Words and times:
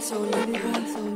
so 0.00 0.18
Libra. 0.18 1.15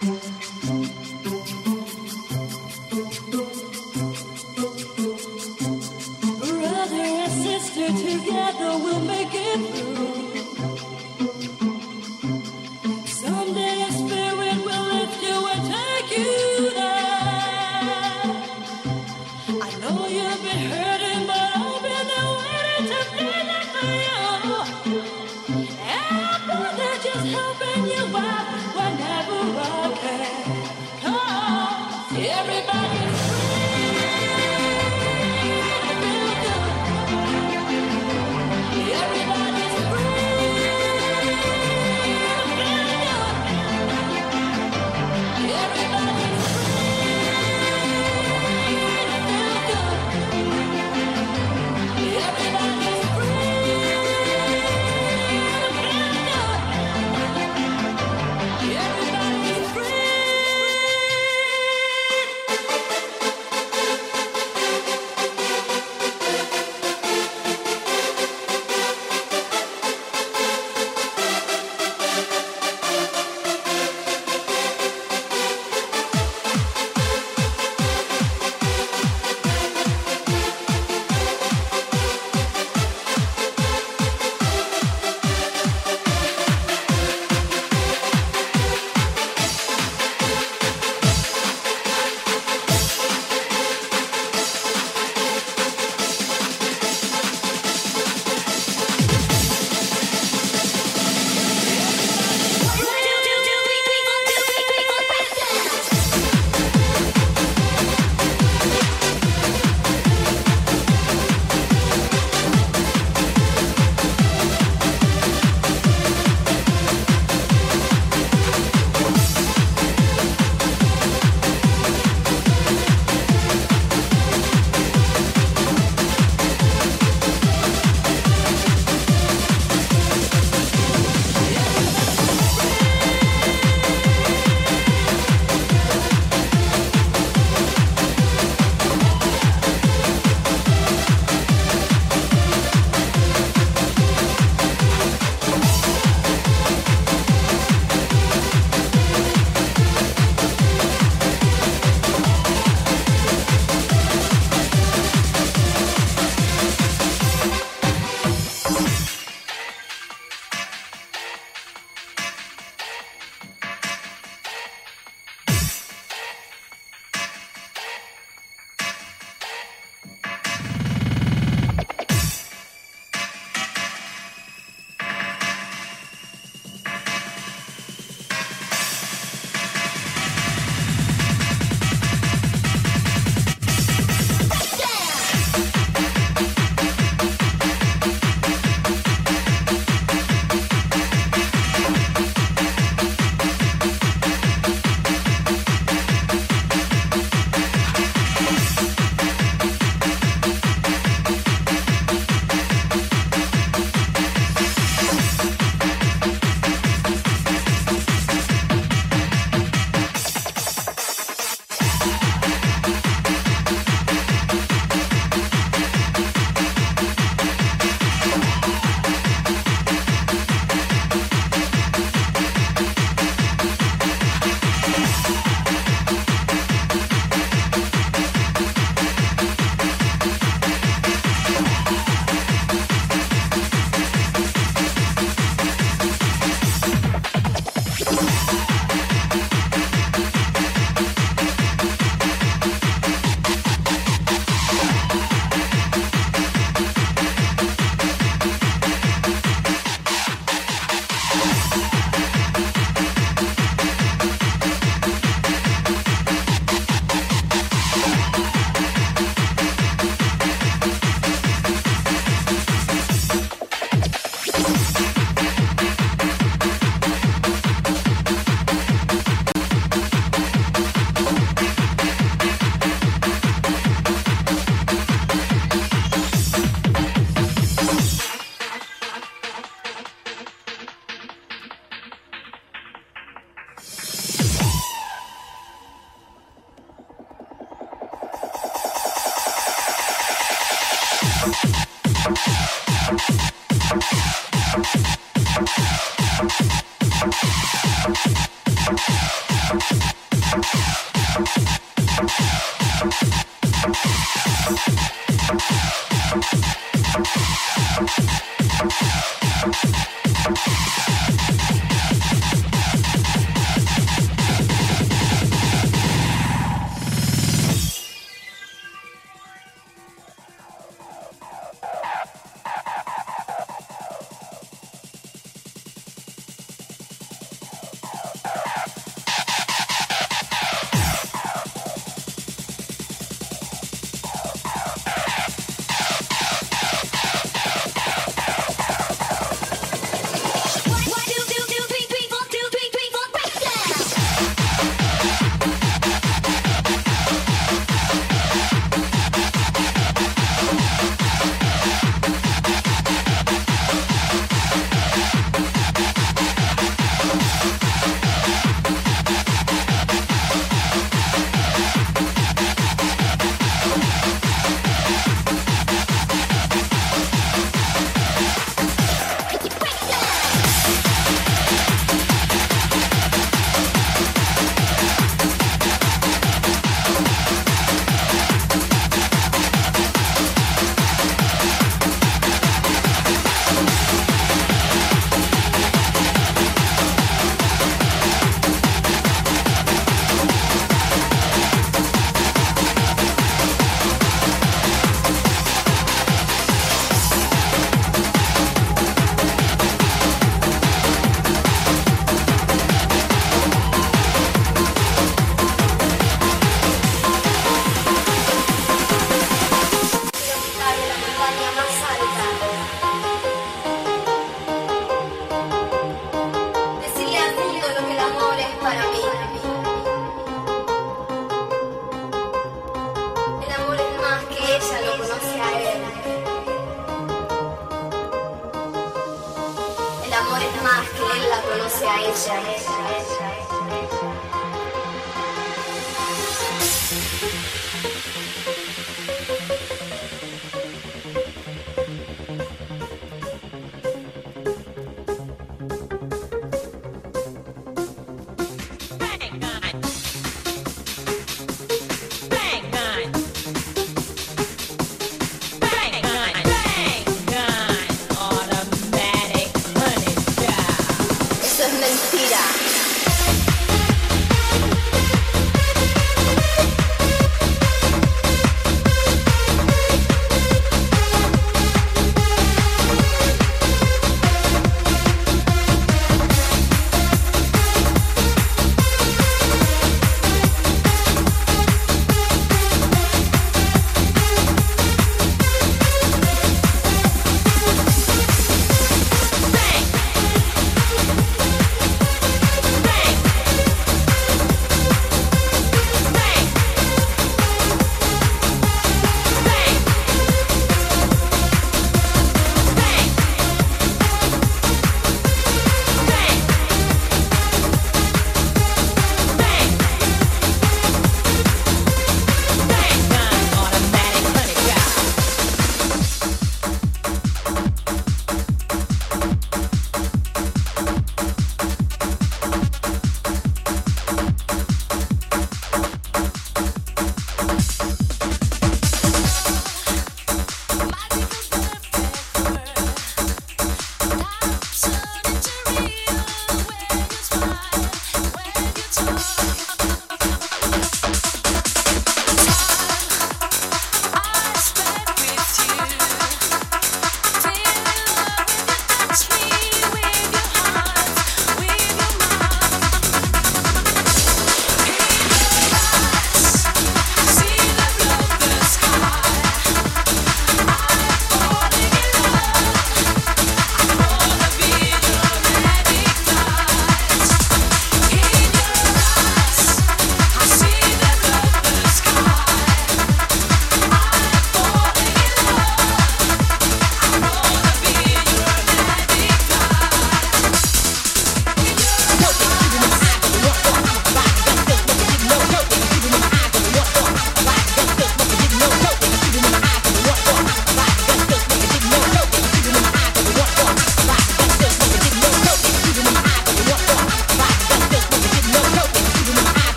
Brother 0.00 0.14
and 6.94 7.32
sister, 7.32 7.88
together 7.88 8.78
we'll 8.78 9.00
make 9.00 9.28
it 9.32 9.74
through. 9.74 9.97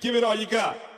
Give 0.00 0.14
it 0.16 0.24
all 0.24 0.34
you 0.34 0.46
got. 0.46 0.93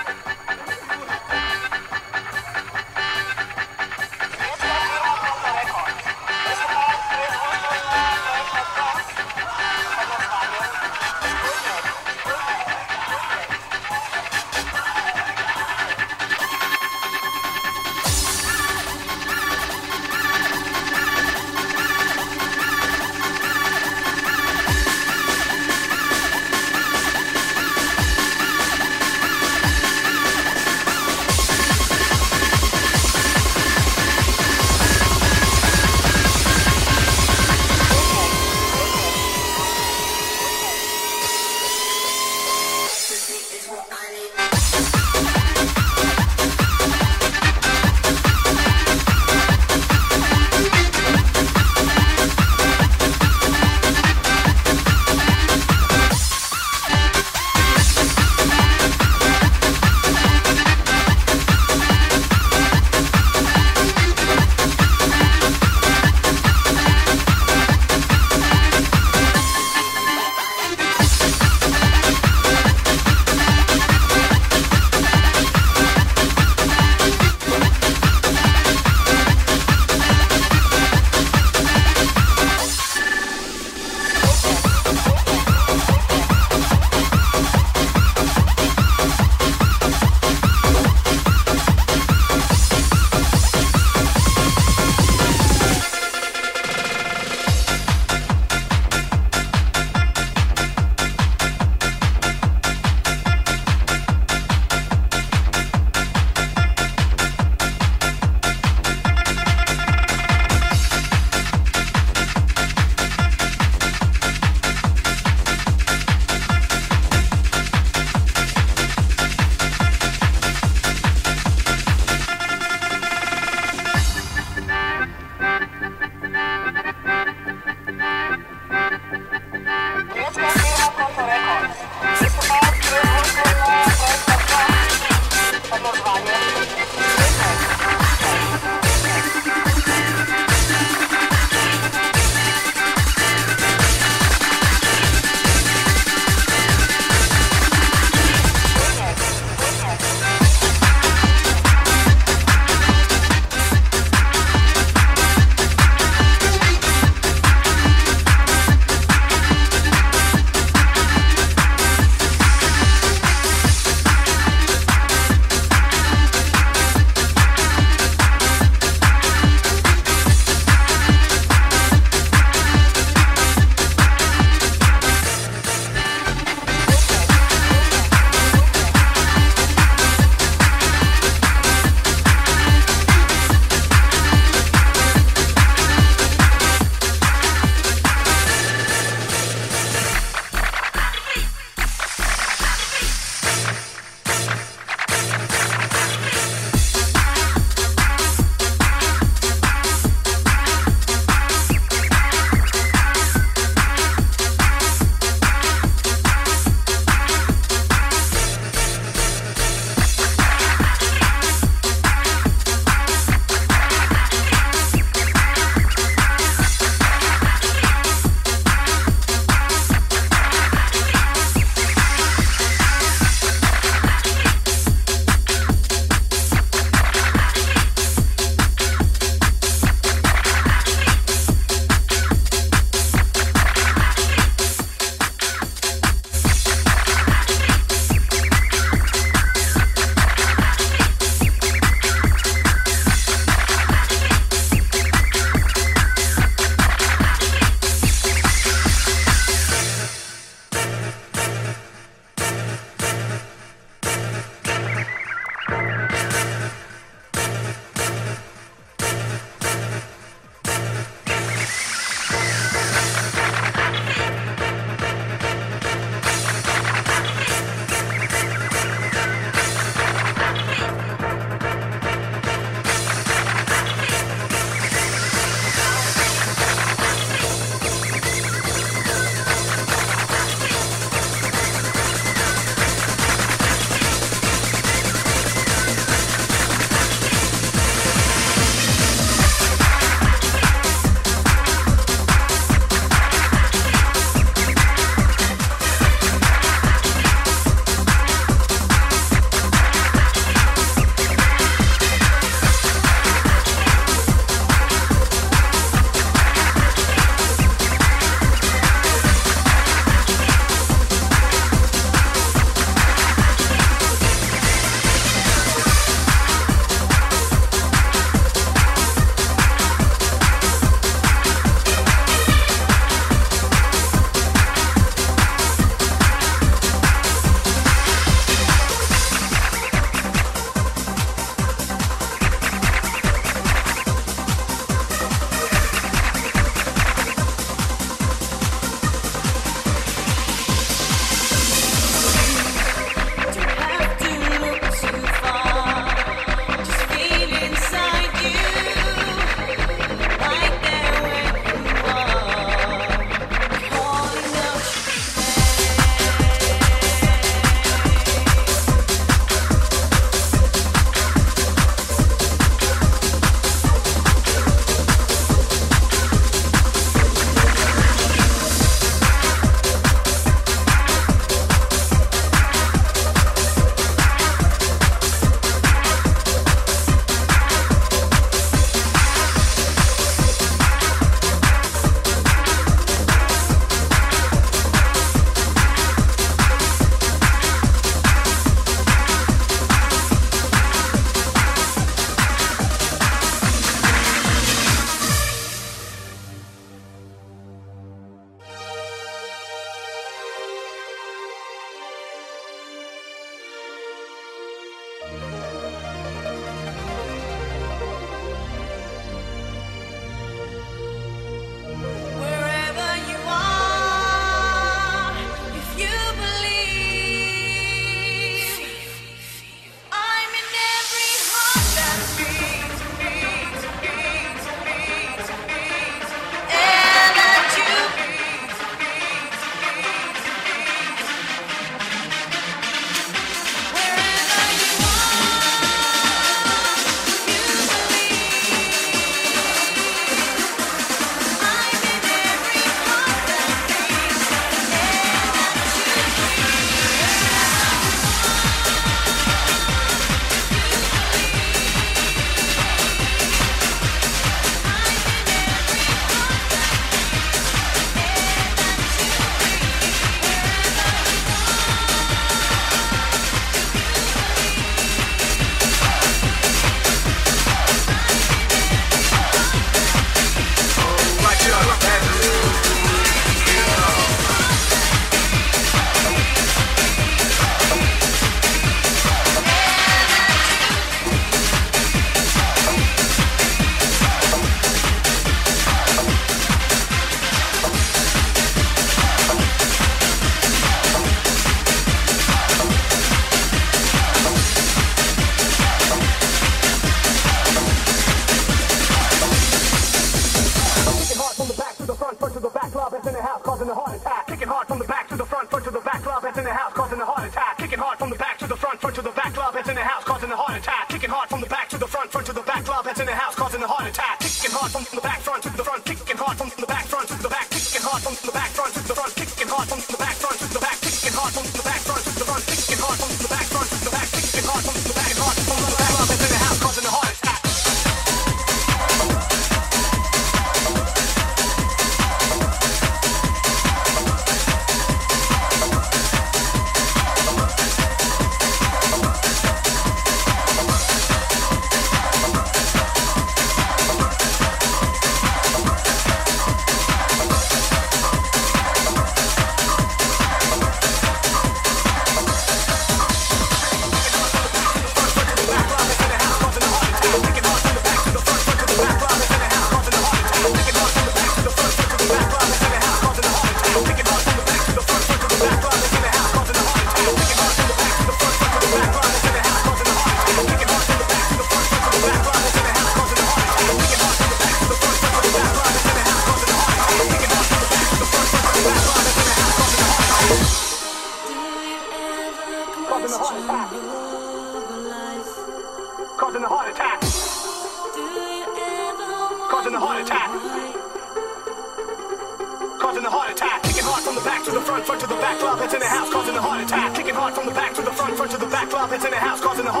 front 595.11 595.29
to 595.29 595.35
the 595.35 595.41
back, 595.41 595.61
love 595.61 595.81
it's 595.81 595.93
in 595.93 595.99
the 595.99 596.07
house, 596.07 596.29
causing 596.31 596.55
a 596.55 596.61
heart 596.61 596.81
attack. 596.81 597.13
Kicking 597.13 597.35
hard 597.35 597.53
from 597.53 597.65
the 597.65 597.73
back 597.73 597.93
to 597.95 598.01
the 598.01 598.11
front, 598.11 598.37
front 598.37 598.51
to 598.51 598.57
the 598.57 598.67
back, 598.67 598.93
love 598.93 599.11
it's 599.11 599.25
in 599.25 599.31
the 599.31 599.35
house, 599.35 599.59
causing 599.59 599.85
a 599.85 599.91
heart 599.91 599.95
attack. 599.95 600.00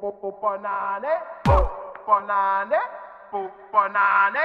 Poponane, 0.00 1.08
Poponane, 1.42 2.78
Poponane, 3.30 4.42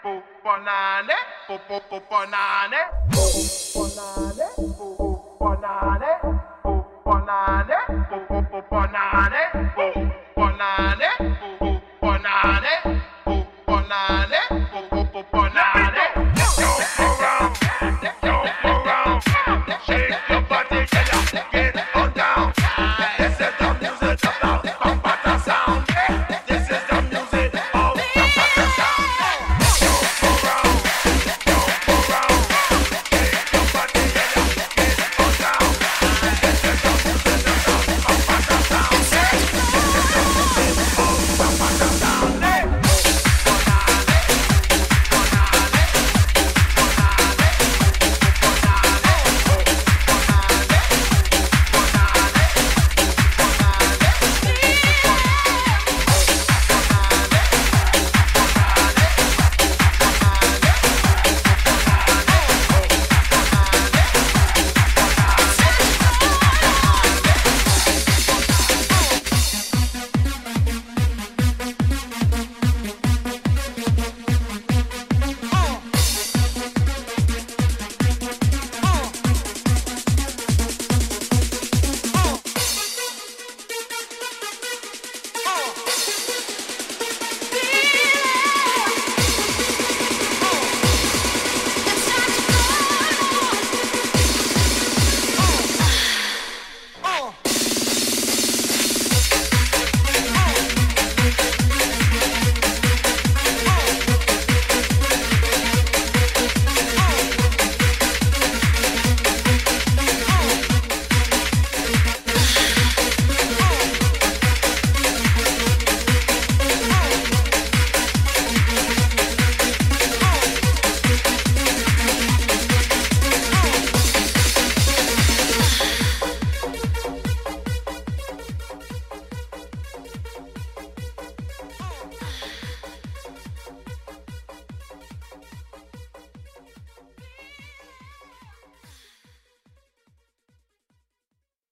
Poponane, 0.00 1.14
Poponane, 1.46 2.78
Poponane, 3.10 4.46
Poponane. 4.78 6.11